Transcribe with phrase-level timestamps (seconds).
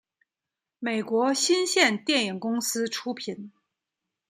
[0.79, 3.51] 美国新线电影公司出品。